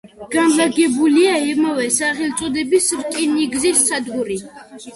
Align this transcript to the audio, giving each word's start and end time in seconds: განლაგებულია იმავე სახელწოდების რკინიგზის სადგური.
განლაგებულია 0.35 1.33
იმავე 1.49 1.85
სახელწოდების 1.99 2.89
რკინიგზის 3.05 3.87
სადგური. 3.93 4.43